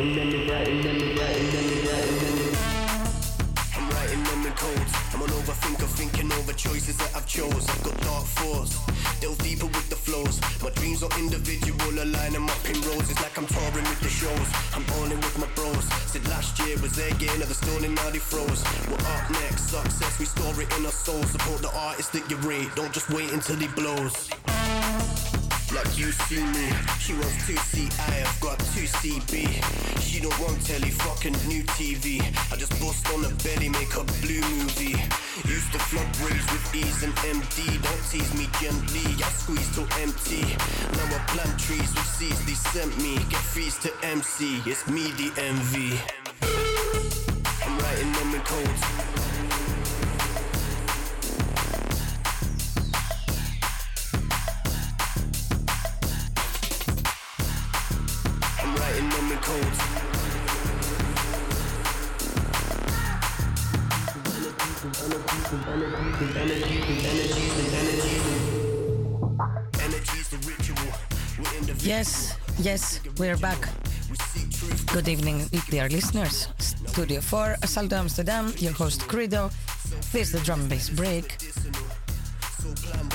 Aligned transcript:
I'm 0.00 0.16
writing 0.16 0.80
them 4.24 4.46
in 4.46 4.52
codes. 4.56 4.92
I'm 5.12 5.20
an 5.20 5.28
overthinker, 5.28 5.88
thinking 5.92 6.32
over 6.32 6.54
choices 6.54 6.96
that 6.96 7.14
I've 7.14 7.26
chose. 7.26 7.68
I've 7.68 7.82
got 7.84 8.00
dark 8.00 8.24
thoughts, 8.40 8.80
delve 9.20 9.36
deeper 9.44 9.66
with 9.66 9.90
the 9.90 9.96
flows. 9.96 10.40
My 10.62 10.70
dreams 10.70 11.02
are 11.02 11.10
individual, 11.18 11.92
align 12.00 12.32
them 12.32 12.48
up 12.48 12.64
in 12.64 12.80
rows. 12.80 13.12
Like 13.20 13.36
I'm 13.36 13.44
touring 13.44 13.84
with 13.84 14.00
the 14.00 14.08
shows. 14.08 14.48
I'm 14.72 14.84
balling 14.84 15.20
with 15.20 15.36
my 15.36 15.46
bros. 15.54 15.84
Said 16.08 16.26
last 16.28 16.58
year 16.64 16.78
was 16.80 16.96
their 16.96 17.14
year, 17.20 17.36
now 17.36 17.44
the 17.44 17.52
stoning, 17.52 17.92
now 17.92 18.08
they. 18.08 18.20
We're 18.88 19.04
up 19.04 19.30
next, 19.30 19.68
success, 19.68 20.18
we 20.18 20.24
store 20.24 20.62
it 20.62 20.72
in 20.78 20.86
our 20.86 20.92
souls. 20.92 21.28
Support 21.28 21.60
the 21.60 21.76
artist 21.76 22.14
that 22.14 22.24
you 22.30 22.38
rate, 22.48 22.70
don't 22.74 22.92
just 22.92 23.10
wait 23.10 23.30
until 23.32 23.56
he 23.56 23.68
blows. 23.76 24.30
Like 25.76 25.92
you 25.98 26.10
see 26.24 26.42
me, 26.42 26.72
she 26.98 27.12
wants 27.12 27.46
to 27.46 27.69
Don't 30.38 30.60
telly, 30.64 30.90
fucking 30.90 31.32
new 31.48 31.62
TV. 31.78 32.20
I 32.52 32.56
just 32.56 32.72
bust 32.80 33.08
on 33.14 33.22
the 33.22 33.30
belly, 33.44 33.68
make 33.68 33.94
a 33.94 34.04
blue 34.22 34.42
movie. 34.56 34.98
Used 35.48 35.72
to 35.72 35.78
flood 35.78 36.10
rays 36.20 36.44
with 36.50 36.74
ease 36.74 37.02
and 37.02 37.14
MD. 37.16 37.80
Don't 37.82 38.04
tease 38.10 38.32
me 38.34 38.46
gently, 38.60 39.06
I 39.22 39.30
squeeze 39.30 39.74
till 39.74 39.88
empty. 40.02 40.42
Now 40.96 41.16
I 41.16 41.20
plant 41.28 41.58
trees 41.58 41.94
with 41.94 42.06
seeds 42.06 42.44
they 42.46 42.54
sent 42.54 42.96
me. 42.98 43.16
Get 43.30 43.40
fees 43.54 43.78
to 43.78 43.92
MC, 44.02 44.62
it's 44.66 44.86
me 44.88 45.12
the 45.12 45.30
MV. 45.38 45.74
I'm 47.64 47.78
writing 47.78 48.12
them 48.12 48.34
in 48.34 48.40
codes. 48.42 49.09
We're 73.20 73.36
back. 73.36 73.68
we 74.10 74.16
seek 74.16 74.50
truth. 74.50 74.86
Good 74.92 75.06
evening, 75.08 75.44
dear 75.68 75.88
listeners. 75.88 76.48
Studio 76.58 77.20
4, 77.20 77.56
Salto 77.66 77.96
Amsterdam, 77.96 78.52
your 78.56 78.72
host 78.72 79.06
Credo. 79.08 79.50
This 80.12 80.28
is 80.28 80.32
the 80.32 80.40
drum 80.40 80.60
and 80.60 80.68
bass 80.70 80.88
break. 80.88 81.36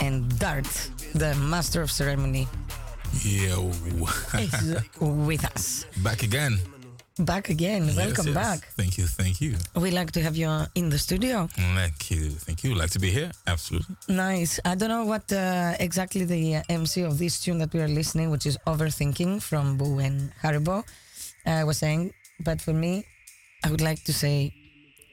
And 0.02 0.38
Dart, 0.40 0.68
the 1.16 1.34
master 1.36 1.82
of 1.82 1.90
ceremony, 1.90 2.48
Yo, 3.24 3.72
is 4.38 4.76
with 5.00 5.44
us. 5.46 5.86
back 6.04 6.22
again. 6.24 6.60
Back 7.20 7.48
again. 7.48 7.86
Yes, 7.86 7.96
Welcome 7.96 8.26
yes. 8.28 8.36
back. 8.36 8.60
Thank 8.76 8.98
you, 8.98 9.06
thank 9.08 9.40
you, 9.40 9.56
We 9.74 9.90
like 9.92 10.12
to 10.12 10.22
have 10.22 10.36
you 10.36 10.50
in 10.76 10.90
the 10.90 11.00
studio. 11.00 11.48
thank 11.56 12.12
you, 12.12 12.32
thank 12.32 12.62
you. 12.66 12.76
Like 12.76 12.90
to 12.90 13.00
be 13.00 13.10
here? 13.10 13.32
Absolutely. 13.48 13.96
Nice. 14.10 14.60
I 14.66 14.76
don't 14.76 14.90
know 14.90 15.06
what 15.06 15.32
uh, 15.32 15.76
exactly 15.80 16.26
the 16.26 16.58
uh, 16.58 16.64
MC 16.68 17.04
of 17.04 17.18
this 17.18 17.40
tune 17.42 17.58
that 17.60 17.72
we 17.74 17.80
are 17.80 17.88
listening, 17.88 18.32
which 18.32 18.46
is 18.46 18.58
Overthinking 18.68 19.42
from 19.42 19.78
Boo 19.78 20.00
and 20.00 20.34
Haribo, 20.44 20.84
uh, 21.46 21.64
was 21.66 21.78
saying. 21.78 22.12
But 22.44 22.60
for 22.60 22.74
me, 22.74 23.06
I 23.64 23.72
would 23.72 23.82
like 23.82 24.04
to 24.04 24.14
say 24.14 24.54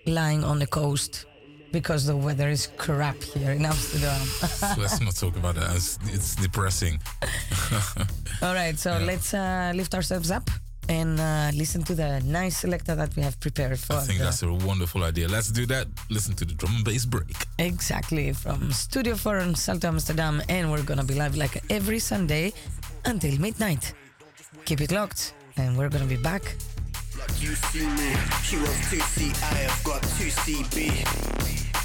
lying 0.05 0.43
on 0.43 0.59
the 0.59 0.67
coast 0.67 1.27
because 1.71 2.05
the 2.05 2.17
weather 2.17 2.49
is 2.49 2.67
crap 2.79 3.23
here 3.23 3.53
in 3.53 3.65
Amsterdam. 3.65 4.21
So 4.27 4.75
let's 4.81 5.01
not 5.01 5.15
talk 5.15 5.37
about 5.37 5.55
that. 5.55 5.71
It's, 5.77 6.01
it's 6.07 6.35
depressing. 6.35 7.01
All 8.43 8.55
right, 8.55 8.77
so 8.77 8.99
let's 8.99 9.33
uh, 9.35 9.71
lift 9.73 9.95
ourselves 9.95 10.33
up 10.33 10.51
and 10.93 11.19
uh, 11.19 11.51
listen 11.55 11.83
to 11.83 11.95
the 11.95 12.21
nice 12.25 12.59
selector 12.59 12.95
that 12.95 13.17
we 13.17 13.23
have 13.23 13.39
prepared 13.41 13.79
for. 13.79 13.95
I 13.95 14.01
think 14.01 14.19
the, 14.19 14.25
that's 14.27 14.43
a 14.43 14.53
wonderful 14.53 15.03
idea. 15.05 15.27
Let's 15.29 15.51
do 15.51 15.65
that. 15.67 15.87
Listen 16.11 16.35
to 16.35 16.45
the 16.45 16.55
drum 16.55 16.75
and 16.77 16.85
bass 16.85 17.07
break. 17.07 17.37
Exactly, 17.59 18.33
from 18.33 18.71
Studio 18.73 19.15
Forum, 19.15 19.55
Salto 19.55 19.89
Amsterdam, 19.89 20.43
and 20.49 20.71
we're 20.71 20.83
gonna 20.83 21.05
be 21.05 21.15
live 21.15 21.37
like 21.37 21.63
every 21.71 21.99
Sunday 21.99 22.53
until 23.05 23.39
midnight. 23.41 23.95
Keep 24.65 24.81
it 24.83 24.93
locked, 24.93 25.35
and 25.57 25.77
we're 25.79 25.89
gonna 25.89 26.13
be 26.17 26.23
back. 26.31 26.43
Like 27.19 27.43
you 27.43 27.55
see 27.55 27.87
me, 27.87 28.11
QL2C, 28.47 29.17
I 29.43 29.55
have 29.67 29.85
got 29.85 30.03
2CB. 30.03 31.82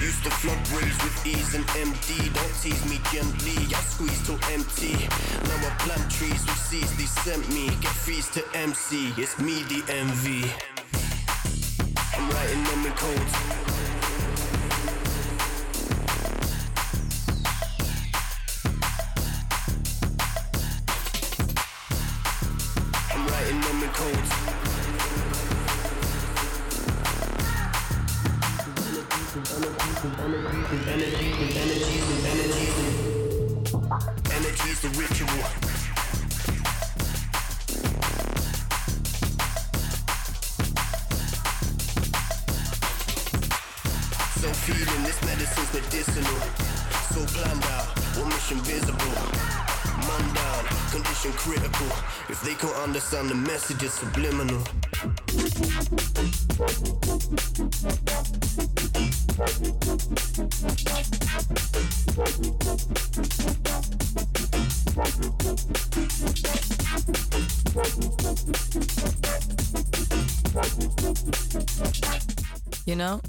Used 0.00 0.24
to 0.24 0.30
flood 0.30 0.56
rays 0.70 0.96
with 1.04 1.26
ease 1.26 1.54
and 1.54 1.64
MD. 1.76 2.32
Don't 2.32 2.54
tease 2.62 2.84
me 2.88 2.98
gently, 3.12 3.56
I 3.74 3.80
squeeze 3.82 4.24
till 4.24 4.40
empty. 4.50 4.94
Now 5.44 5.68
I 5.68 5.76
plant 5.78 6.10
trees 6.10 6.40
with 6.46 6.56
seeds 6.56 6.96
they 6.96 7.04
sent 7.04 7.46
me. 7.50 7.68
Get 7.82 7.92
fees 7.92 8.30
to 8.30 8.42
MC, 8.54 9.12
it's 9.18 9.38
me 9.38 9.62
the 9.64 9.82
MV. 9.92 10.48
I'm 12.16 12.30
writing 12.30 12.64
them 12.64 12.86
in 12.86 12.92
codes. 12.92 13.34
I'm 23.12 23.26
writing 23.28 23.60
them 23.60 23.82
in 23.82 23.90
codes. 23.90 24.59
Understand 52.90 53.28
the 53.30 53.34
message, 53.34 53.82
it's 53.82 53.94
subliminal. 53.94 54.89
You 72.86 72.96
know, 72.96 73.20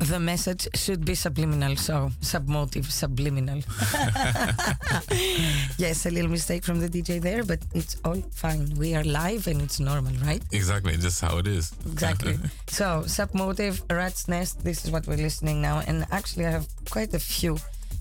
the 0.00 0.18
message 0.18 0.66
should 0.74 1.04
be 1.04 1.14
subliminal, 1.14 1.76
so 1.76 2.10
submotive, 2.20 2.90
subliminal. 2.90 3.58
yes, 5.78 6.06
a 6.06 6.10
little 6.10 6.30
mistake 6.30 6.64
from 6.64 6.80
the 6.80 6.88
DJ 6.88 7.20
there, 7.20 7.44
but 7.44 7.60
it's 7.74 7.96
all 8.04 8.20
fine. 8.32 8.74
We 8.76 8.94
are 8.94 9.04
live 9.04 9.46
and 9.46 9.60
it's 9.60 9.78
normal, 9.78 10.14
right? 10.24 10.42
Exactly, 10.52 10.96
just 10.96 11.20
how 11.20 11.38
it 11.38 11.46
is. 11.46 11.72
Exactly. 11.86 12.38
so, 12.66 13.02
Submotive, 13.04 13.82
Rat's 13.90 14.26
Nest, 14.26 14.64
this 14.64 14.84
is 14.84 14.90
what 14.90 15.06
we're 15.06 15.16
listening 15.16 15.60
now. 15.60 15.82
And 15.86 16.06
actually, 16.10 16.46
I 16.46 16.50
have 16.50 16.66
quite 16.90 17.12
a 17.12 17.20
few 17.20 17.58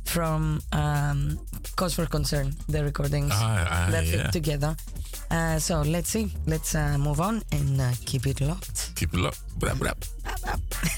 from 0.10 0.60
um, 0.74 1.40
Cause 1.76 1.94
for 1.94 2.08
Concern, 2.08 2.56
the 2.68 2.84
recordings 2.84 3.32
ah, 3.34 3.68
ah, 3.70 3.88
that 3.92 4.06
yeah. 4.06 4.24
fit 4.24 4.32
together. 4.34 4.76
Uh, 5.30 5.60
so 5.60 5.82
let's 5.82 6.10
see. 6.10 6.32
Let's 6.48 6.74
uh, 6.74 6.98
move 6.98 7.22
on 7.22 7.44
and 7.52 7.80
uh, 7.80 7.92
keep 8.06 8.26
it 8.26 8.42
locked. 8.42 8.96
Keep 8.96 9.14
it 9.14 9.20
locked. 9.20 9.42
Blah, 9.60 9.76
blah. 9.76 9.94
blah, 10.24 10.36
blah. 10.44 10.90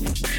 listening. 0.00 0.29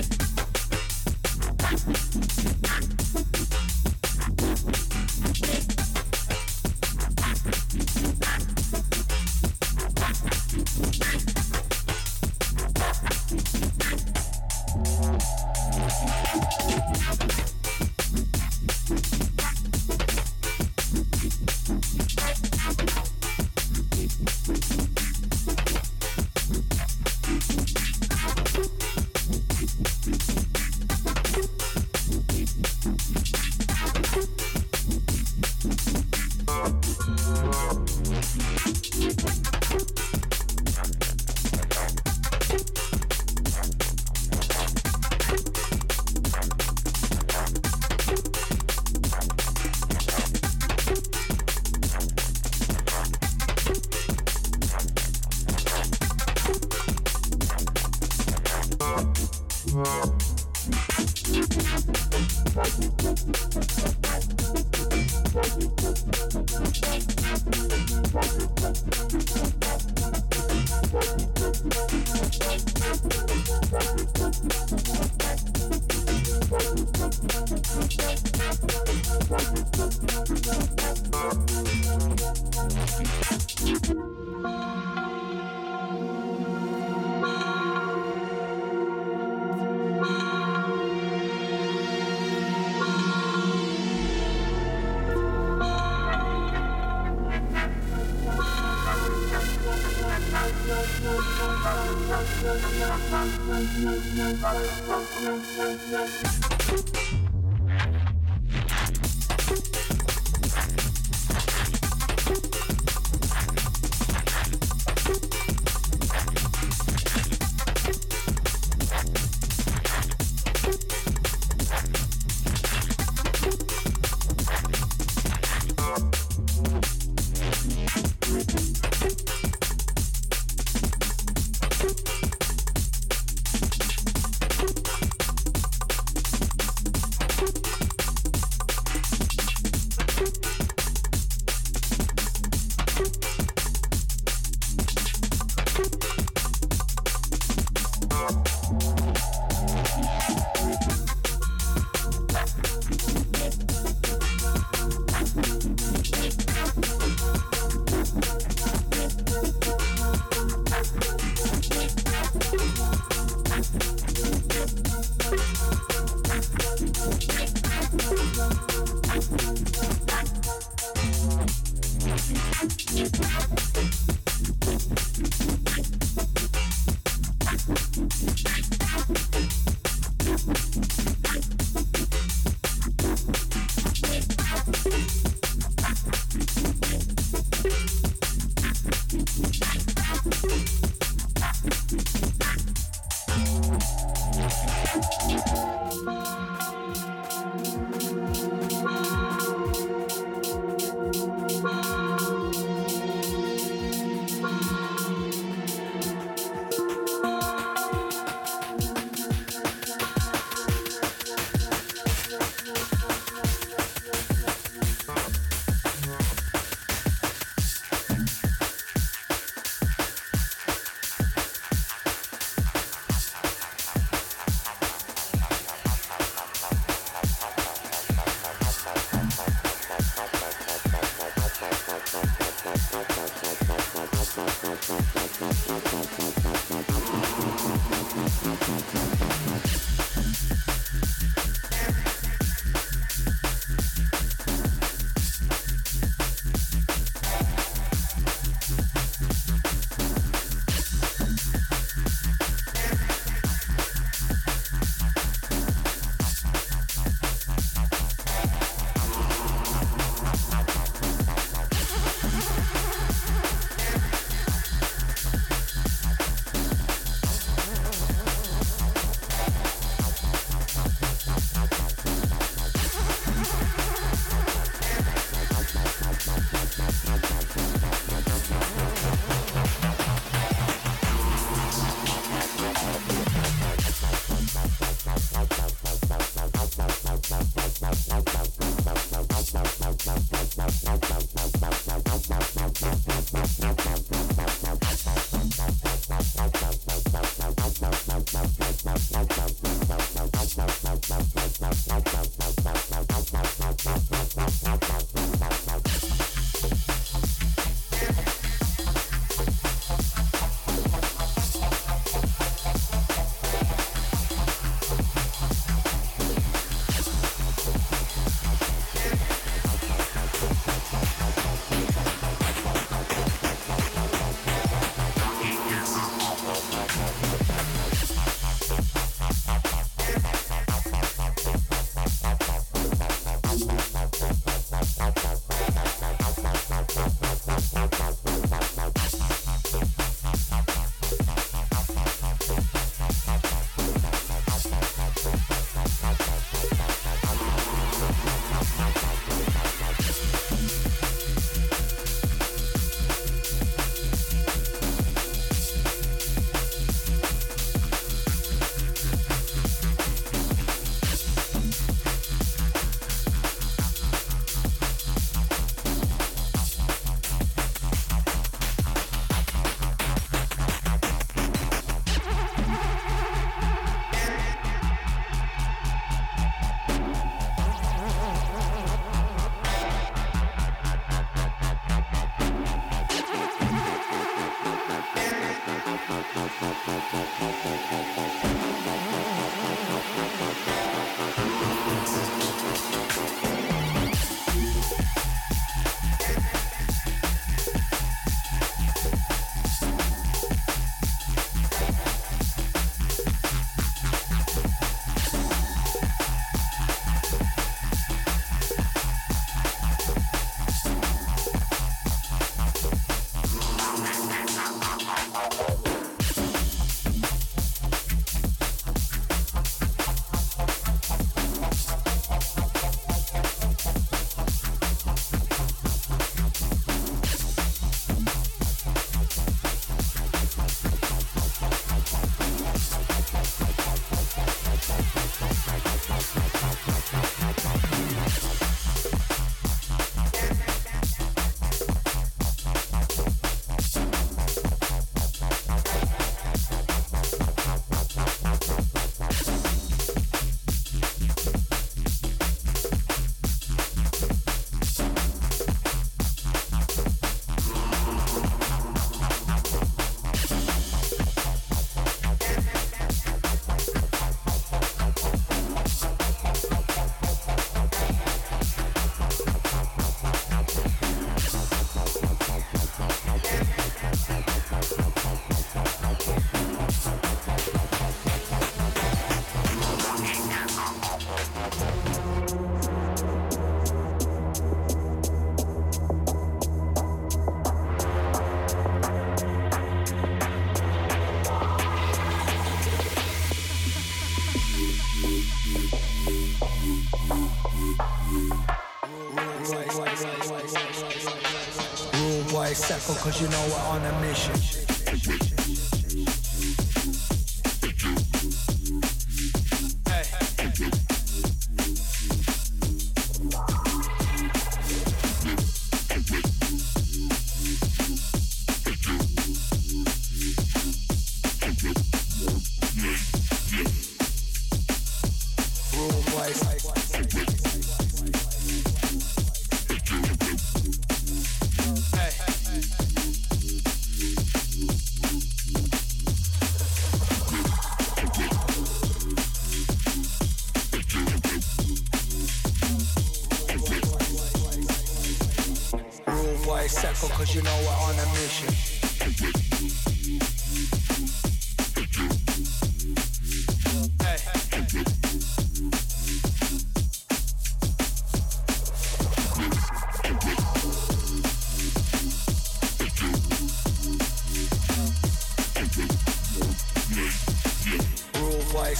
Cause 503.07 503.41
you 503.41 503.47
know 503.49 503.67
we're 503.69 503.87
on 503.89 504.05
a 504.05 504.21
mission. 504.21 504.60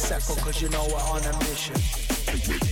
Cause 0.10 2.71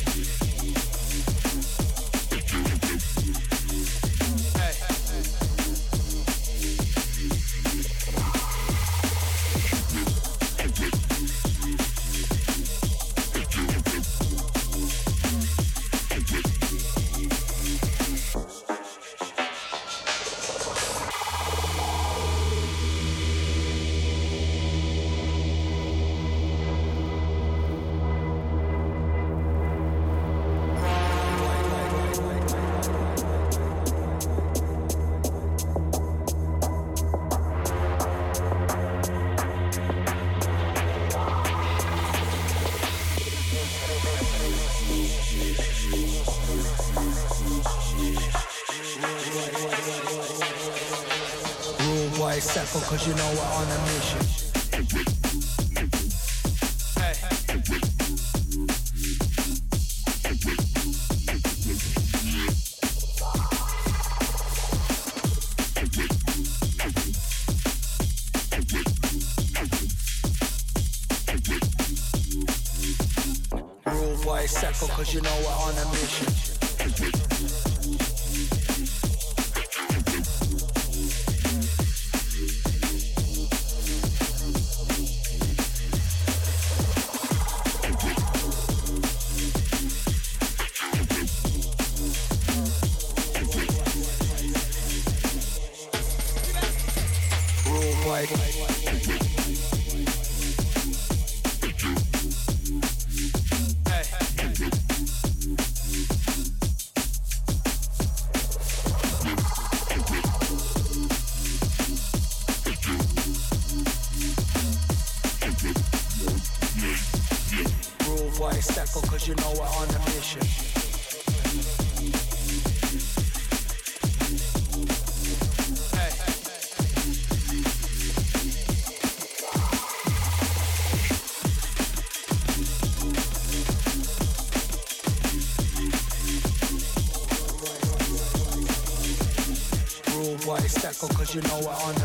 you 141.36 141.42
know 141.42 141.60
we're 141.64 141.72
on 141.86 141.99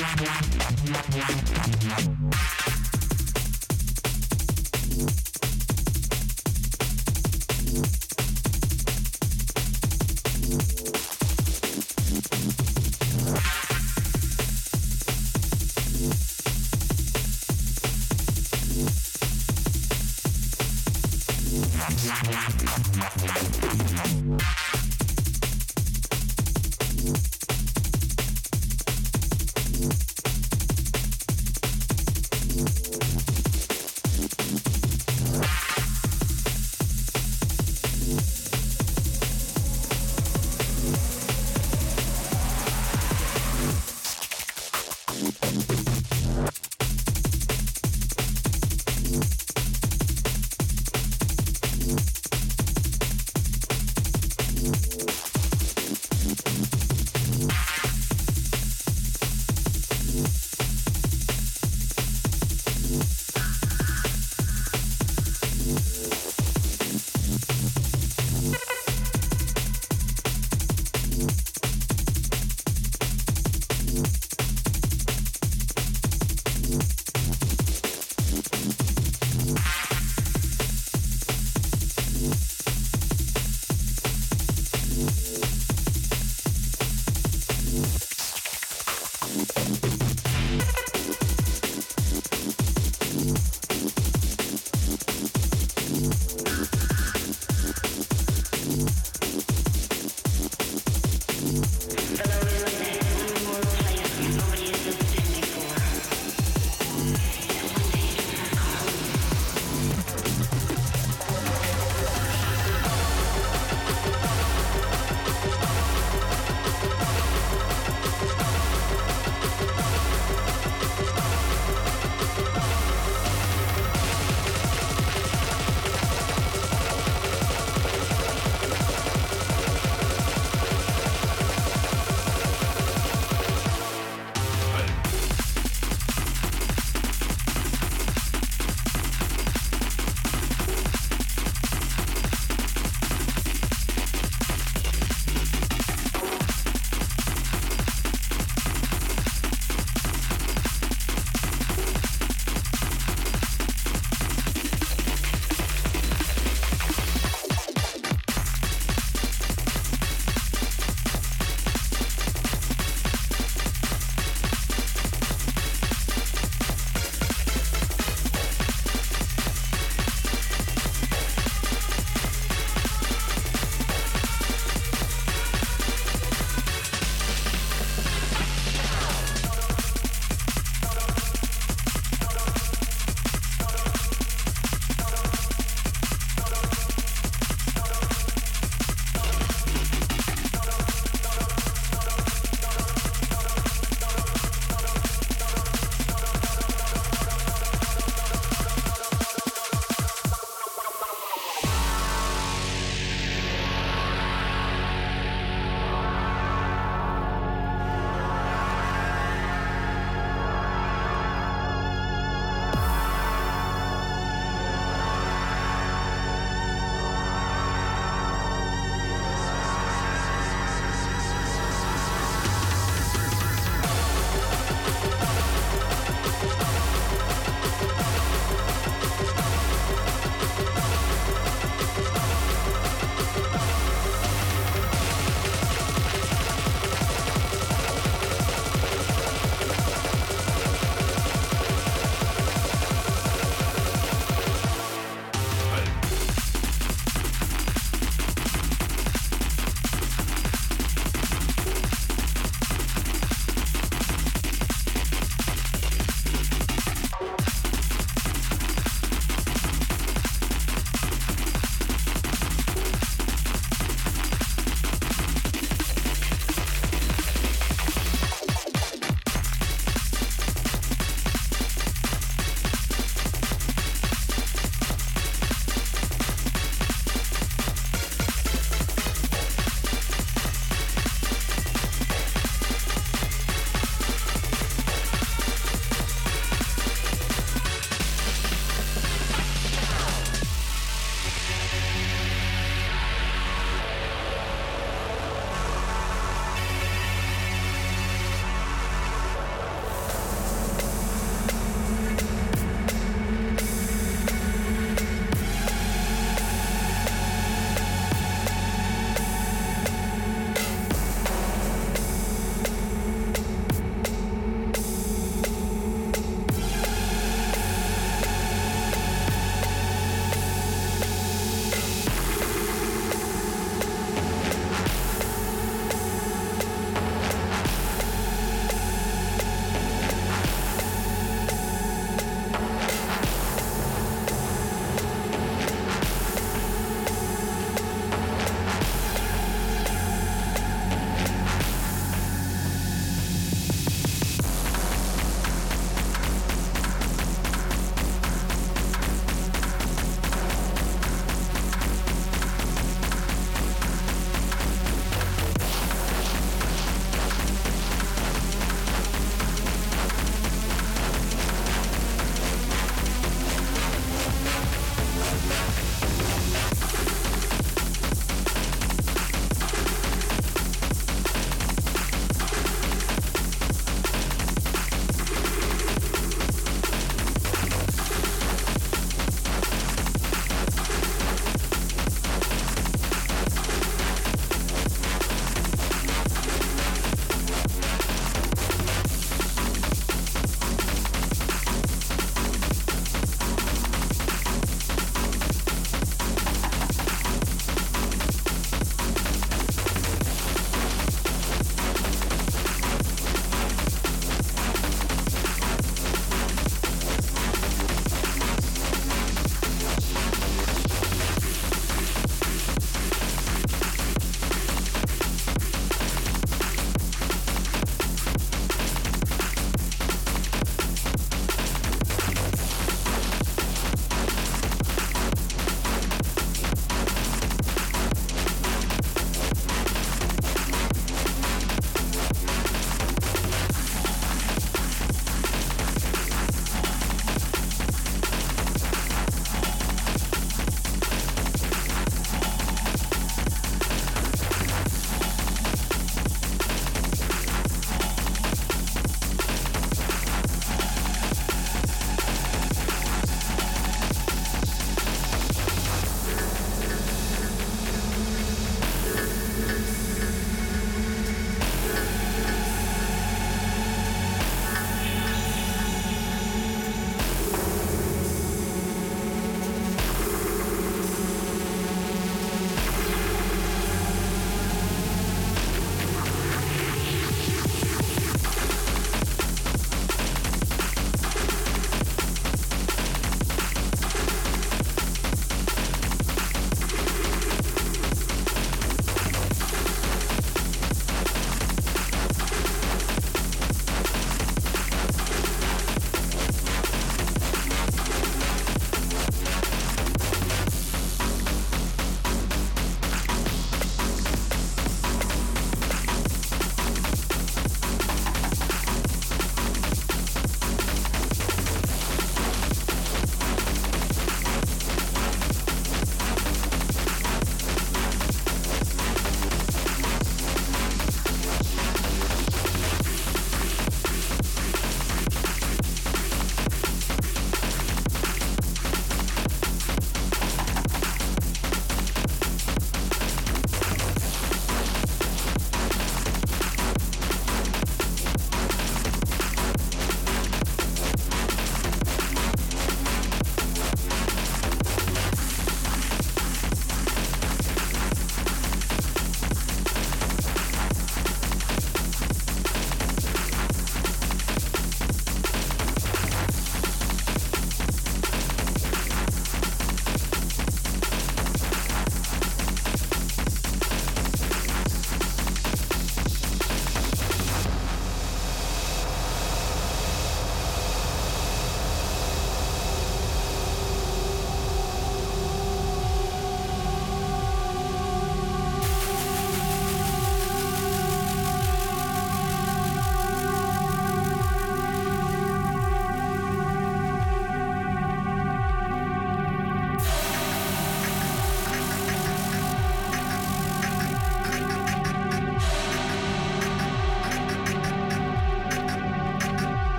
Thank 0.00 0.20
you. 2.08 2.19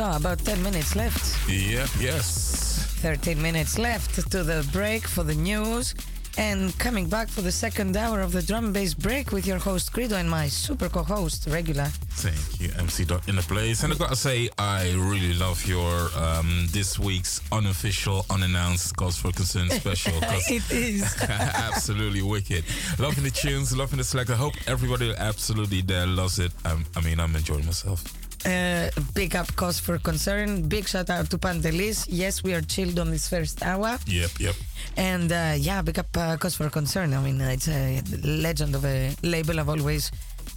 About 0.00 0.38
10 0.38 0.62
minutes 0.62 0.96
left. 0.96 1.36
Yep, 1.46 1.88
yes. 2.00 2.86
13 3.02 3.40
minutes 3.40 3.78
left 3.78 4.14
to 4.30 4.42
the 4.42 4.66
break 4.72 5.06
for 5.06 5.22
the 5.22 5.34
news. 5.34 5.94
And 6.38 6.76
coming 6.78 7.06
back 7.06 7.28
for 7.28 7.42
the 7.42 7.52
second 7.52 7.94
hour 7.96 8.22
of 8.22 8.32
the 8.32 8.40
drum 8.40 8.72
bass 8.72 8.94
break 8.94 9.30
with 9.30 9.46
your 9.46 9.58
host 9.58 9.92
Credo 9.92 10.16
and 10.16 10.30
my 10.30 10.48
super 10.48 10.88
co 10.88 11.02
host, 11.02 11.46
Regular. 11.48 11.84
Thank 11.84 12.60
you, 12.60 12.70
MC 12.78 13.04
Dart 13.04 13.28
in 13.28 13.36
the 13.36 13.42
place. 13.42 13.82
And 13.82 13.92
I 13.92 13.96
gotta 13.96 14.16
say, 14.16 14.48
I 14.58 14.90
really 14.92 15.34
love 15.34 15.66
your 15.66 16.08
um, 16.16 16.66
this 16.70 16.98
week's 16.98 17.42
unofficial, 17.52 18.24
unannounced 18.30 18.96
Cause 18.96 19.18
for 19.18 19.32
Concern 19.32 19.68
special. 19.68 20.14
it 20.48 20.70
is. 20.70 21.22
absolutely 21.28 22.22
wicked. 22.22 22.64
Loving 22.98 23.24
the 23.24 23.30
tunes, 23.30 23.76
loving 23.76 23.98
the 23.98 24.04
select. 24.04 24.30
I 24.30 24.36
hope 24.36 24.54
everybody 24.66 25.14
absolutely 25.18 25.82
there 25.82 26.06
loves 26.06 26.38
it. 26.38 26.52
Um, 26.64 26.86
I 26.96 27.02
mean, 27.02 27.20
I'm 27.20 27.36
enjoying 27.36 27.66
myself. 27.66 28.19
Uh, 28.44 28.88
big 29.14 29.36
up 29.36 29.54
cause 29.56 29.78
for 29.78 29.98
concern. 29.98 30.62
Big 30.68 30.88
shout 30.88 31.10
out 31.10 31.28
to 31.30 31.36
Pantelis. 31.38 32.06
Yes, 32.08 32.42
we 32.42 32.54
are 32.54 32.62
chilled 32.62 32.98
on 32.98 33.10
this 33.10 33.28
first 33.28 33.62
hour. 33.62 33.98
Yep, 34.06 34.30
yep. 34.40 34.54
And 34.96 35.30
uh, 35.30 35.54
yeah, 35.58 35.82
big 35.82 35.98
up 35.98 36.16
uh, 36.16 36.36
cause 36.38 36.54
for 36.56 36.70
concern. 36.70 37.12
I 37.12 37.20
mean, 37.20 37.40
uh, 37.40 37.50
it's 37.50 37.68
a 37.68 38.02
legend 38.24 38.74
of 38.74 38.84
a 38.84 39.14
label. 39.22 39.60
I've 39.60 39.68
always, 39.68 40.10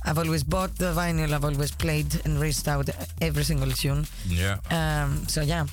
I've 0.05 0.17
always 0.17 0.43
bought 0.43 0.75
the 0.77 0.93
vinyl. 0.93 1.33
I've 1.33 1.43
always 1.43 1.71
played 1.71 2.07
and 2.25 2.39
raced 2.39 2.67
out 2.69 2.89
every 3.21 3.43
single 3.43 3.71
tune. 3.71 4.05
Yeah, 4.27 4.57
Um, 4.71 5.27
so 5.27 5.41
yeah, 5.41 5.65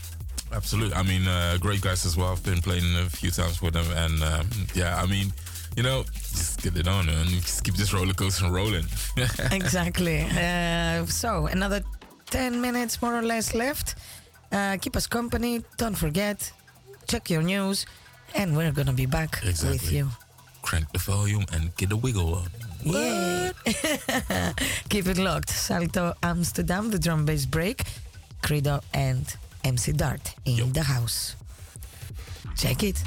absolutely. 0.52 0.94
I 0.96 1.02
mean, 1.04 1.28
uh, 1.28 1.58
great 1.61 1.80
guys 1.80 2.04
as 2.06 2.16
well. 2.16 2.32
I've 2.32 2.42
been 2.44 2.61
playing 2.61 2.92
a 2.96 3.08
few 3.08 3.30
times 3.30 3.62
with 3.62 3.74
them, 3.74 3.86
and 3.94 4.22
um, 4.24 4.48
yeah, 4.74 5.00
I 5.00 5.06
mean, 5.06 5.32
you 5.76 5.84
know, 5.84 6.02
just 6.12 6.61
get 6.61 6.76
it 6.76 6.88
on 6.88 7.08
and 7.08 7.28
just 7.28 7.62
keep 7.62 7.76
this 7.76 7.92
roller 7.94 8.14
coaster 8.14 8.50
rolling. 8.50 8.86
exactly. 9.52 10.22
Uh, 10.22 11.06
so 11.06 11.46
another 11.46 11.82
10 12.31 12.61
minutes 12.61 13.03
more 13.03 13.16
or 13.16 13.22
less 13.22 13.55
left. 13.55 13.95
Uh, 14.53 14.76
keep 14.81 14.97
us 14.97 15.07
company. 15.07 15.62
Don't 15.76 15.97
forget, 15.97 16.53
check 17.07 17.31
your 17.31 17.43
news, 17.43 17.87
and 18.35 18.57
we're 18.57 18.72
gonna 18.72 18.93
be 18.93 19.07
back 19.07 19.41
with 19.43 19.93
you. 19.93 20.09
Crank 20.62 20.91
the 20.93 20.99
volume 20.99 21.45
and 21.53 21.74
get 21.76 21.93
a 21.93 21.97
wiggle 21.97 22.35
on. 22.35 22.49
Yeah. 22.83 23.53
Keep 24.89 25.07
it 25.07 25.18
locked. 25.18 25.51
Salto 25.51 26.14
Amsterdam, 26.22 26.91
the 26.91 26.99
drum 26.99 27.24
bass 27.26 27.47
break, 27.47 27.83
Credo 28.43 28.81
and 28.95 29.37
MC 29.64 29.93
Dart 29.93 30.35
in 30.45 30.57
Yo. 30.57 30.66
the 30.66 30.83
house. 30.83 31.37
Check 32.57 32.83
it. 32.83 33.03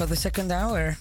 for 0.00 0.06
the 0.06 0.16
second 0.16 0.50
hour, 0.50 0.96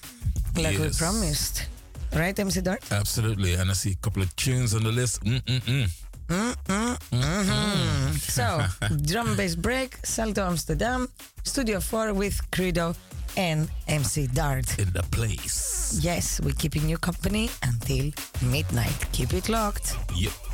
like 0.58 0.78
yes. 0.78 0.80
we 0.80 0.89
promised. 1.06 1.68
Right, 2.14 2.38
MC 2.38 2.60
Dart? 2.60 2.84
Absolutely. 2.91 3.54
And 3.54 3.70
I 3.70 3.74
see 3.74 3.91
a 3.91 4.02
couple 4.04 4.22
of 4.22 4.36
tunes 4.36 4.76
on 4.76 4.84
the 4.84 4.91
list. 4.91 5.24
Mm-mm-mm. 5.24 5.88
Mm-mm. 6.28 6.97
Mm-hmm. 7.10 8.12
so, 8.18 8.60
drum 9.06 9.38
bass 9.38 9.56
break, 9.56 9.95
Salto 10.04 10.45
Amsterdam, 10.45 11.08
Studio 11.45 11.80
4 11.80 12.14
with 12.14 12.36
Credo 12.52 12.93
and 13.38 13.70
MC 13.88 14.28
Dart. 14.28 14.68
In 14.78 14.91
the 14.91 15.04
place. 15.12 15.97
Yes, 16.02 16.41
we're 16.43 16.60
keeping 16.60 16.89
you 16.89 16.97
company 16.97 17.50
until 17.64 18.12
midnight. 18.52 19.00
Keep 19.14 19.34
it 19.34 19.47
locked. 19.47 19.95
Yep. 20.14 20.49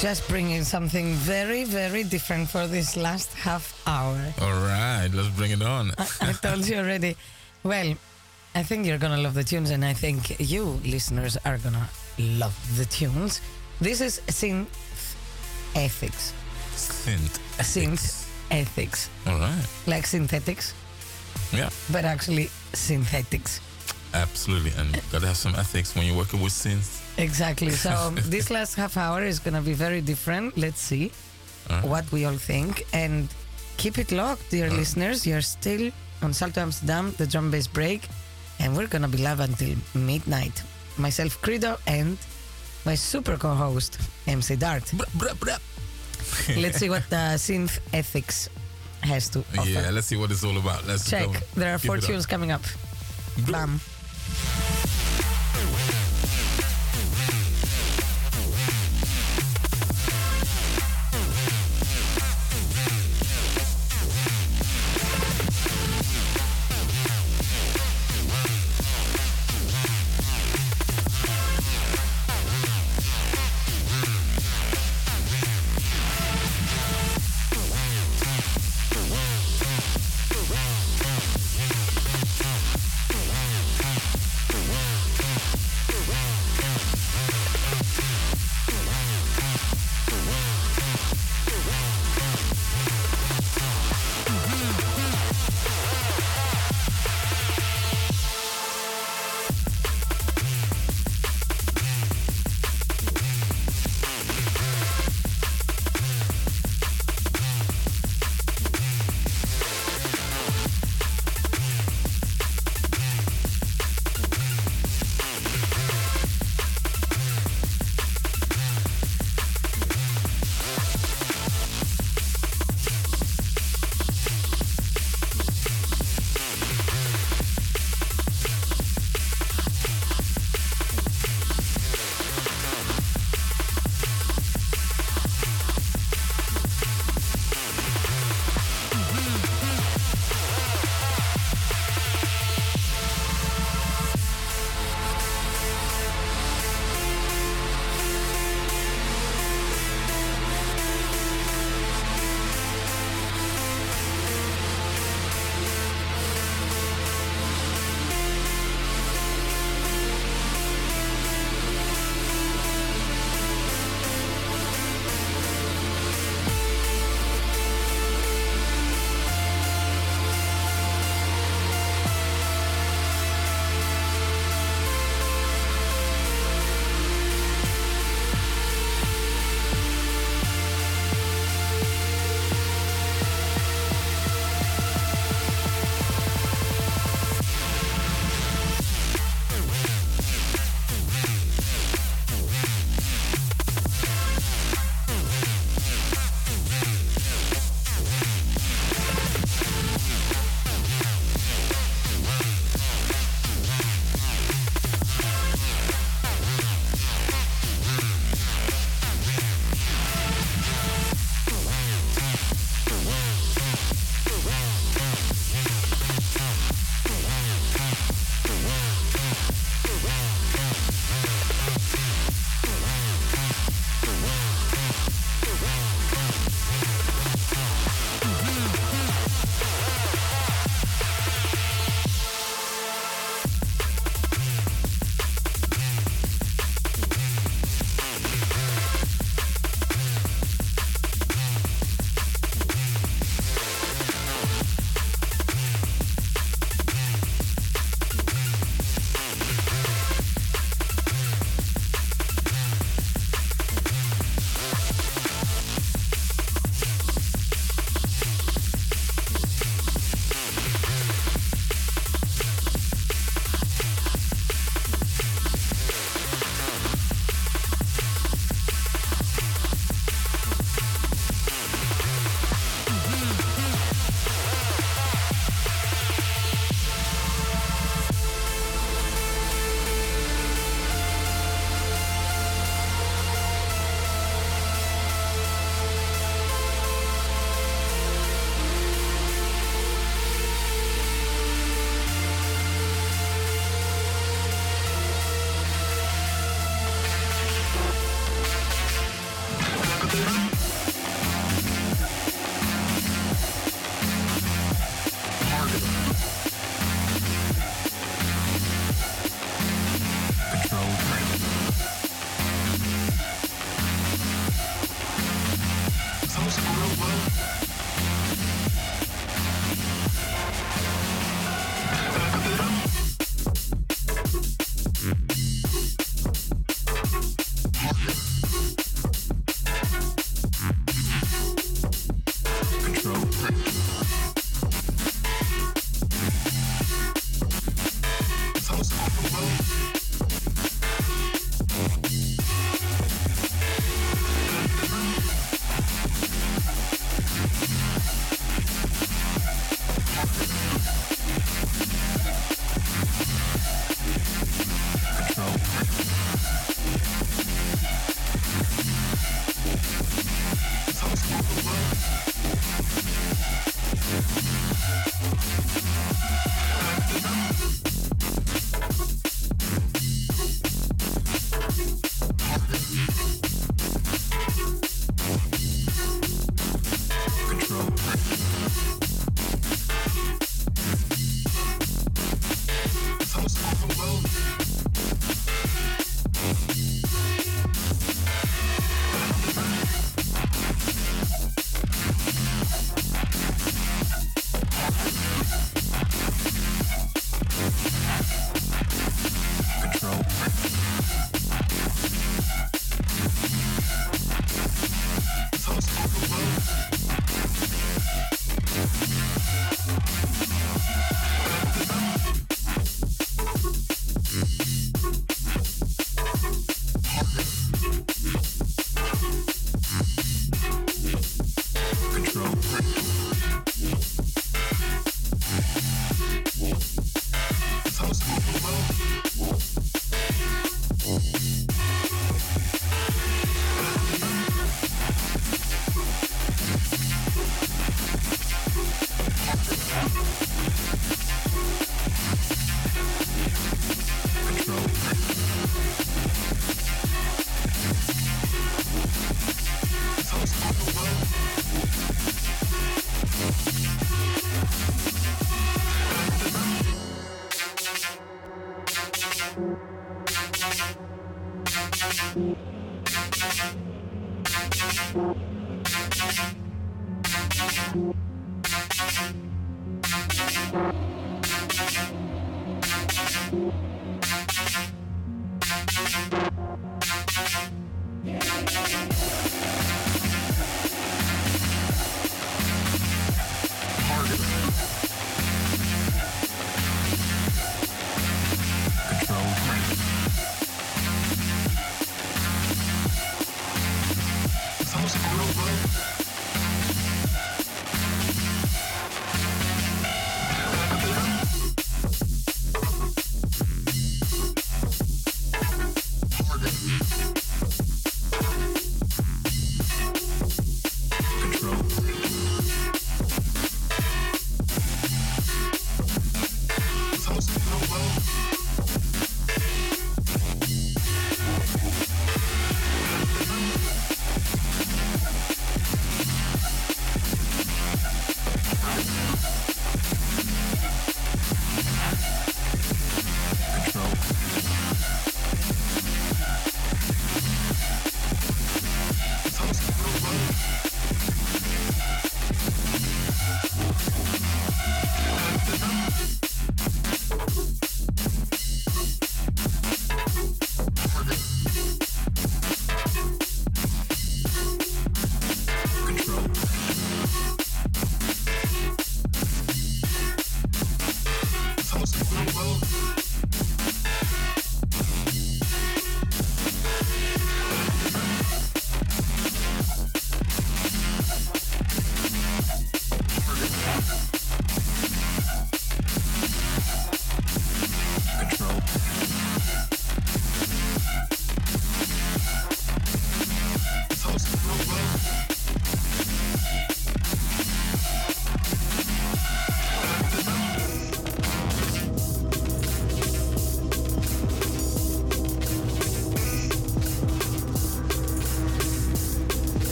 Just 0.00 0.26
bringing 0.28 0.64
something 0.64 1.12
very, 1.12 1.64
very 1.64 2.04
different 2.04 2.48
for 2.48 2.66
this 2.66 2.96
last 2.96 3.34
half 3.34 3.82
hour. 3.86 4.16
All 4.40 4.52
right, 4.64 5.08
let's 5.12 5.28
bring 5.36 5.50
it 5.50 5.60
on. 5.62 5.92
I 6.22 6.32
told 6.32 6.66
you 6.66 6.76
already. 6.78 7.16
Well, 7.62 7.94
I 8.54 8.62
think 8.62 8.86
you're 8.86 8.96
gonna 8.98 9.18
love 9.18 9.34
the 9.34 9.44
tunes, 9.44 9.68
and 9.70 9.84
I 9.84 9.92
think 9.92 10.40
you 10.40 10.80
listeners 10.84 11.36
are 11.44 11.58
gonna 11.58 11.86
love 12.18 12.56
the 12.78 12.86
tunes. 12.86 13.42
This 13.80 14.00
is 14.00 14.20
synth 14.28 14.66
ethics. 15.74 16.32
Synth. 16.74 17.38
Synth 17.58 18.26
ethics, 18.50 19.10
All 19.26 19.38
right. 19.38 19.66
like 19.86 20.06
synthetics, 20.06 20.72
Yeah, 21.52 21.68
but 21.92 22.04
actually 22.06 22.48
synthetics. 22.72 23.60
absolutely. 24.14 24.72
And 24.78 24.98
gotta 25.12 25.26
have 25.26 25.36
some 25.36 25.54
ethics 25.56 25.94
when 25.94 26.06
you're 26.06 26.16
working 26.16 26.40
with 26.40 26.52
synths. 26.54 26.99
Exactly. 27.20 27.70
So 27.70 28.10
this 28.34 28.50
last 28.50 28.74
half 28.76 28.96
hour 28.96 29.22
is 29.22 29.38
gonna 29.38 29.60
be 29.62 29.72
very 29.74 30.00
different. 30.00 30.56
Let's 30.56 30.80
see 30.80 31.10
Uh-huh. 31.70 31.86
what 31.92 32.04
we 32.12 32.24
all 32.26 32.38
think, 32.52 32.82
and 32.92 33.28
keep 33.76 33.98
it 33.98 34.10
locked, 34.10 34.50
dear 34.50 34.68
listeners. 34.70 35.26
You're 35.26 35.42
still 35.58 35.90
on 36.22 36.32
Salto 36.32 36.60
Amsterdam, 36.60 37.14
the 37.18 37.26
drum 37.26 37.50
bass 37.50 37.68
break, 37.68 38.08
and 38.58 38.76
we're 38.76 38.88
gonna 38.88 39.08
be 39.08 39.18
live 39.18 39.40
until 39.40 39.76
midnight. 39.94 40.56
Myself, 40.98 41.40
Credo, 41.42 41.76
and 41.86 42.18
my 42.84 42.96
super 42.96 43.36
co-host, 43.36 43.98
MC 44.26 44.56
Dart. 44.56 44.84
Bruh, 45.20 45.36
bruh. 45.42 45.60
Let's 46.62 46.78
see 46.78 46.90
what 46.90 47.04
the 47.10 47.36
synth 47.46 47.78
ethics 47.92 48.48
has 49.02 49.28
to 49.30 49.38
offer. 49.56 49.68
Yeah, 49.70 49.90
let's 49.92 50.06
see 50.08 50.16
what 50.20 50.30
it's 50.30 50.44
all 50.44 50.56
about. 50.58 50.86
Let's 50.86 51.08
Check. 51.08 51.26
go. 51.26 51.38
There 51.60 51.72
are 51.74 51.78
four 51.78 51.96
it 51.96 52.02
up. 52.04 52.08
tunes 52.10 52.26
coming 52.26 52.50
up. 52.52 52.62
Bam. 53.50 53.80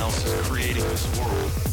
else 0.00 0.24
is 0.24 0.48
creating 0.48 0.82
this 0.82 1.18
world. 1.18 1.69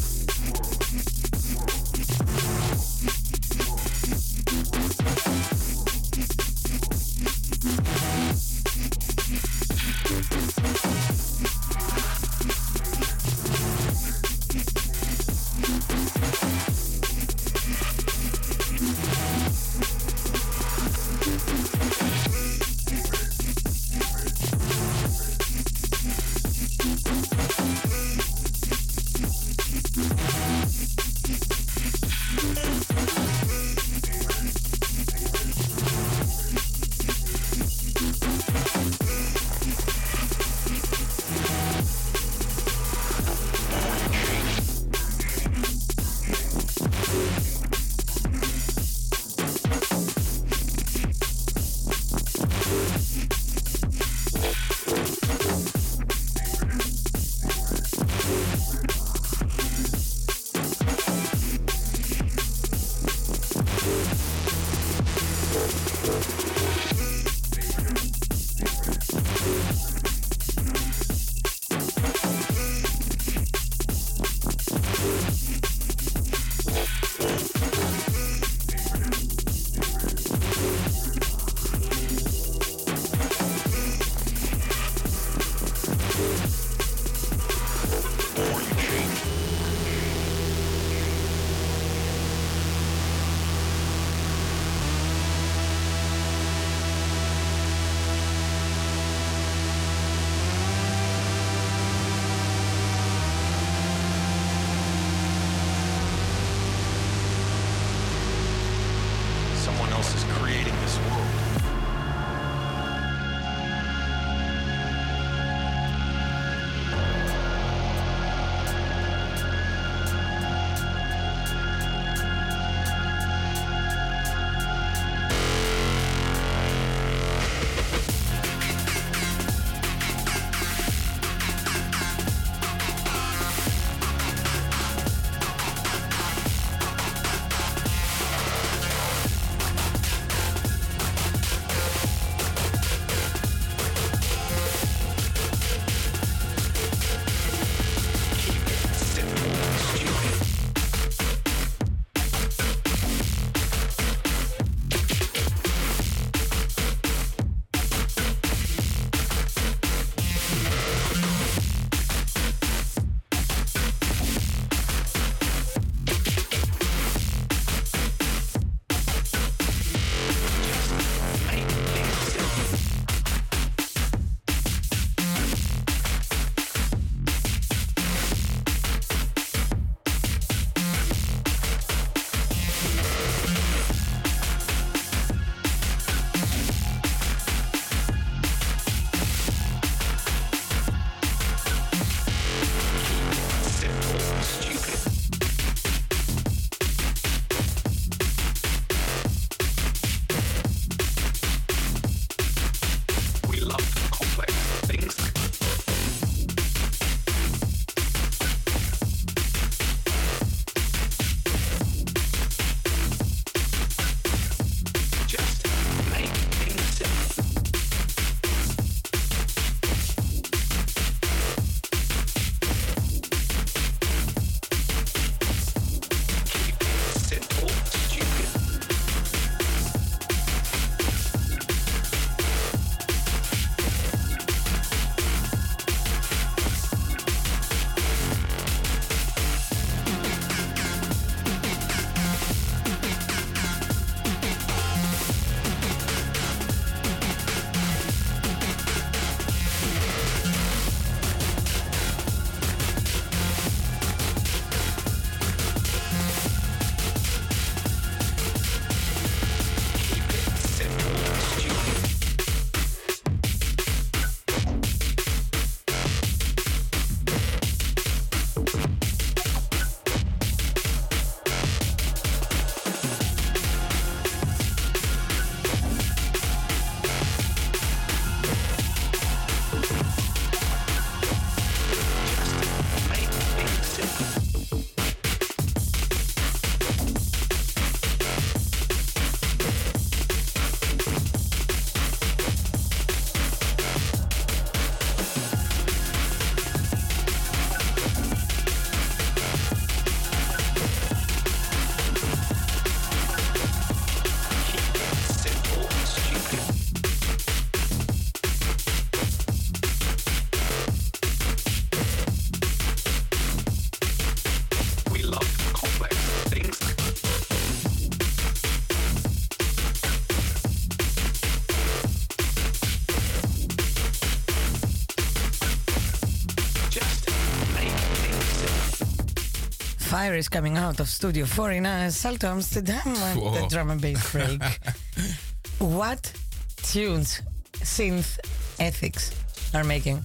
Fire 330.28 330.36
is 330.36 330.48
coming 330.48 330.76
out 330.76 331.00
of 331.00 331.08
Studio 331.08 331.46
4 331.46 331.70
in 331.72 331.86
uh, 331.86 332.10
Salto, 332.10 332.48
Amsterdam, 332.48 333.12
with 333.34 333.54
the 333.54 333.66
drum 333.70 333.90
and 333.90 334.00
bass 334.00 334.32
break. 334.32 334.60
what 335.78 336.32
tunes 336.76 337.40
synth 337.76 338.38
ethics 338.78 339.32
are 339.74 339.84
making? 339.84 340.22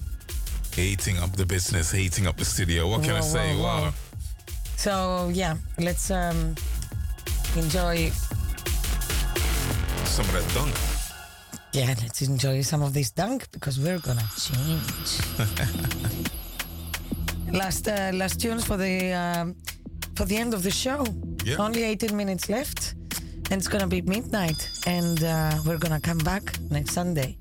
Heating 0.74 1.18
up 1.18 1.32
the 1.36 1.46
business, 1.46 1.90
heating 1.90 2.26
up 2.26 2.36
the 2.36 2.44
studio. 2.44 2.86
What 2.86 3.02
can 3.02 3.16
I 3.16 3.20
say? 3.20 3.54
whoa, 3.54 3.62
whoa. 3.62 3.82
Wow. 3.84 3.92
So 4.76 5.30
yeah, 5.32 5.56
let's 5.78 6.10
um, 6.10 6.54
enjoy. 7.56 8.10
Some 10.04 10.26
of 10.26 10.32
that 10.32 10.54
dunk. 10.54 10.74
Yeah, 11.72 11.94
let's 12.02 12.20
enjoy 12.20 12.60
some 12.60 12.82
of 12.82 12.92
this 12.92 13.10
dunk 13.10 13.50
because 13.52 13.80
we're 13.80 14.00
gonna 14.00 14.28
change. 14.36 15.20
last 17.54 17.88
uh, 17.88 18.10
last 18.12 18.40
tunes 18.40 18.64
for 18.64 18.76
the 18.76 19.12
um, 19.12 19.56
for 20.16 20.24
the 20.24 20.36
end 20.36 20.54
of 20.54 20.62
the 20.62 20.70
show. 20.70 21.04
Yeah. 21.44 21.56
Only 21.56 21.82
18 21.82 22.16
minutes 22.16 22.48
left, 22.48 22.94
and 23.50 23.58
it's 23.58 23.68
gonna 23.68 23.86
be 23.86 24.00
midnight, 24.02 24.70
and 24.86 25.22
uh, 25.22 25.58
we're 25.66 25.78
gonna 25.78 26.00
come 26.00 26.18
back 26.18 26.58
next 26.70 26.92
Sunday. 26.92 27.36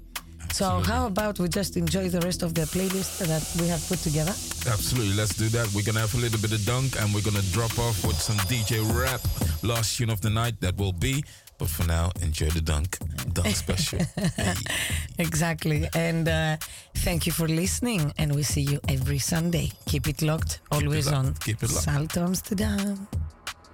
So 0.54 0.82
how 0.86 1.08
about 1.08 1.40
we 1.40 1.50
just 1.50 1.78
enjoy 1.78 2.10
the 2.10 2.20
rest 2.20 2.44
of 2.44 2.54
the 2.54 2.62
playlist 2.62 3.18
that 3.26 3.44
we 3.60 3.68
have 3.70 3.84
put 3.88 3.98
together? 4.00 4.34
Absolutely, 4.72 5.16
let's 5.16 5.36
do 5.36 5.48
that. 5.50 5.74
We're 5.74 5.84
gonna 5.84 6.02
have 6.02 6.14
a 6.14 6.18
little 6.20 6.40
bit 6.40 6.52
of 6.54 6.64
dunk 6.64 7.02
and 7.02 7.12
we're 7.12 7.24
gonna 7.24 7.41
drop 7.52 7.78
off 7.80 8.06
with 8.06 8.20
some 8.22 8.38
DJ 8.45 8.84
Rap. 8.94 9.22
Last 9.64 9.98
tune 9.98 10.12
of 10.12 10.22
the 10.22 10.30
night 10.30 10.62
that 10.62 10.78
will 10.78 10.94
be. 10.94 11.24
But 11.58 11.70
for 11.70 11.86
now, 11.88 12.12
enjoy 12.22 12.50
the 12.50 12.62
dunk. 12.62 12.98
Dunk 13.34 13.55
special. 13.55 13.99
Hey. 14.35 14.53
Exactly. 15.19 15.88
And 15.95 16.27
uh, 16.27 16.57
thank 16.95 17.26
you 17.26 17.31
for 17.31 17.47
listening. 17.47 18.14
And 18.18 18.35
we 18.35 18.43
see 18.43 18.61
you 18.61 18.80
every 18.89 19.19
Sunday. 19.19 19.72
Keep 19.85 20.07
it 20.07 20.22
locked. 20.22 20.60
Always 20.72 21.05
locked. 21.11 21.18
on 21.27 21.34
Keep 21.35 21.64
it 21.64 21.72
locked. 21.72 21.84
Salto 21.84 22.23
Amsterdam. 22.23 23.07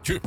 Cheers. 0.03 0.21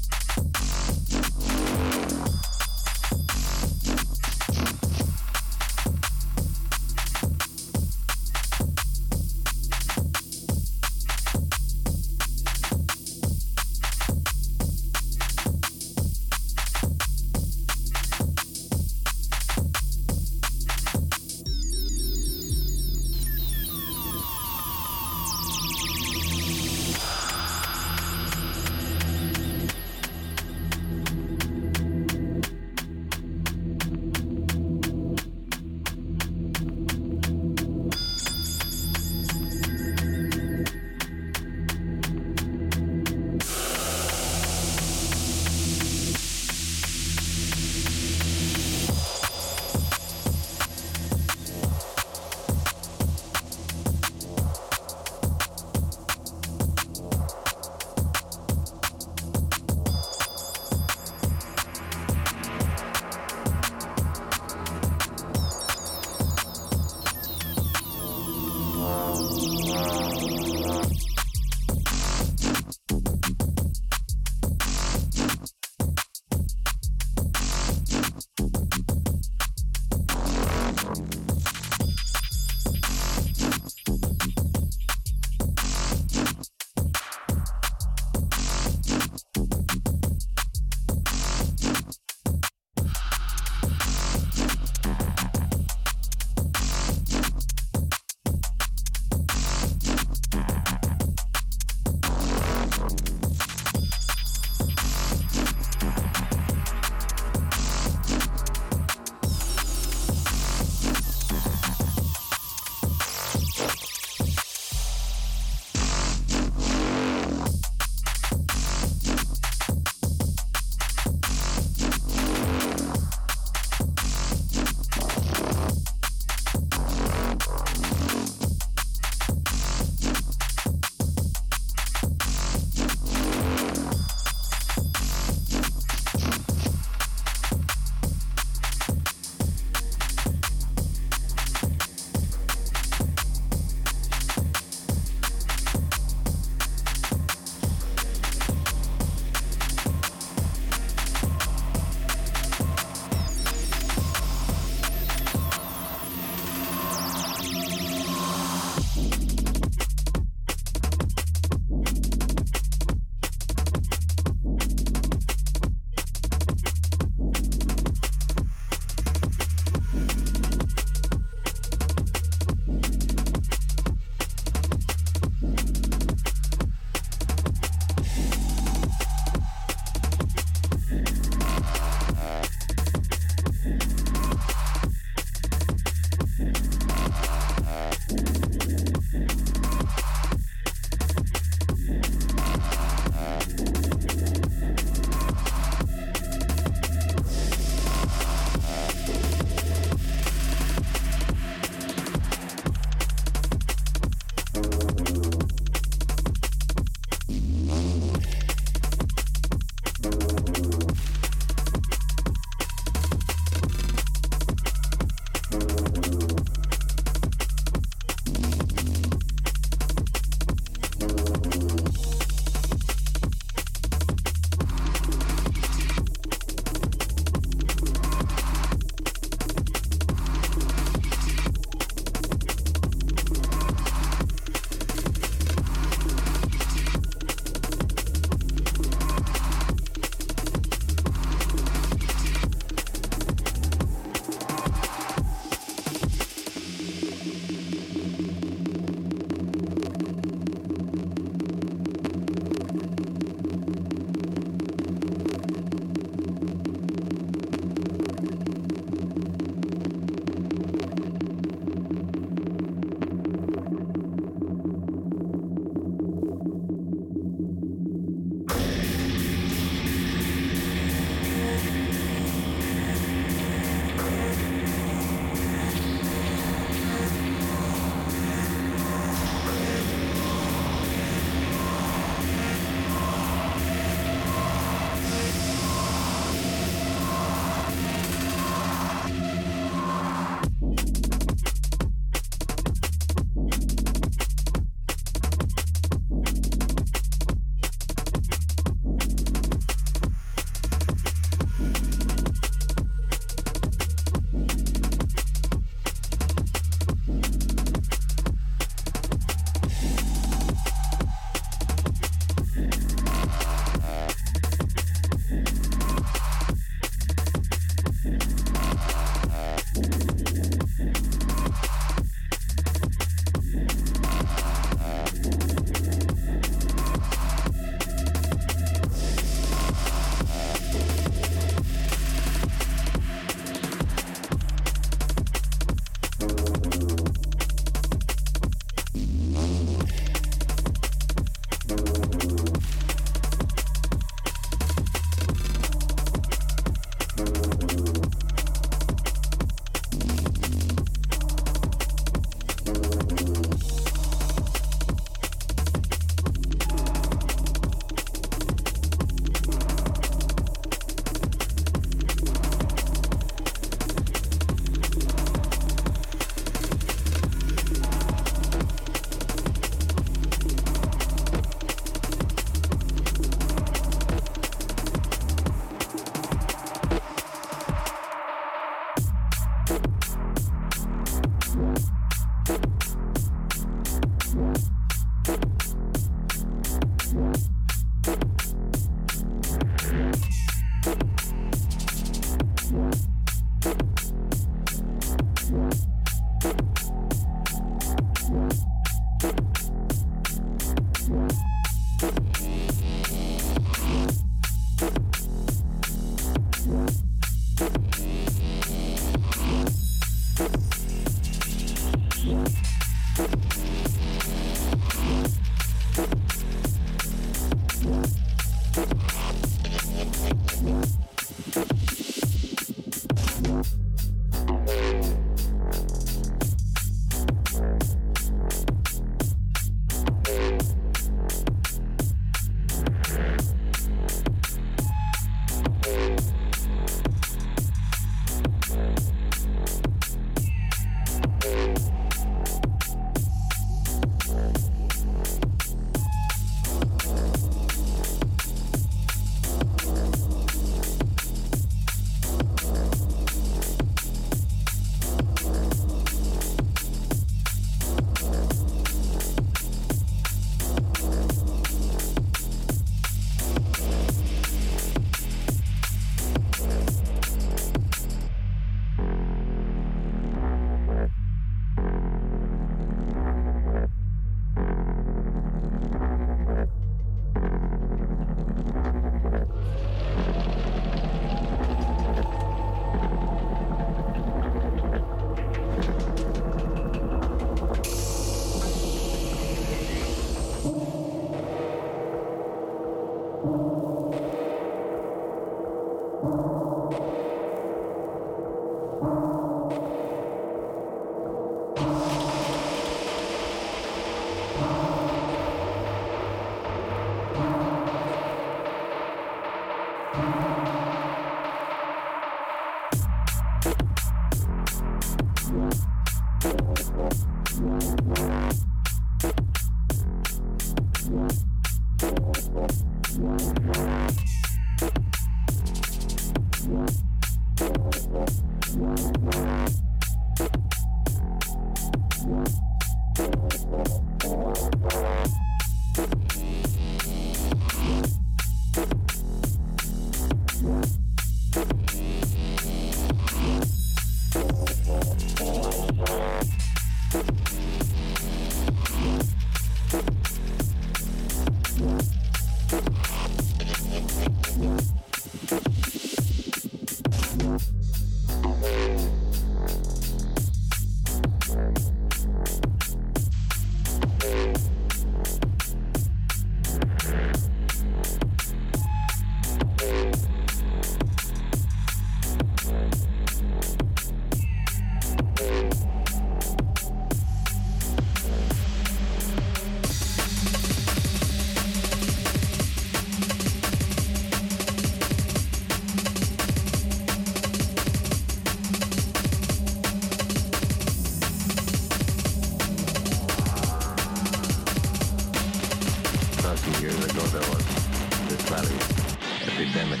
Epidemic 599.74 600.00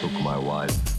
took 0.00 0.12
my 0.22 0.36
wife 0.36 0.89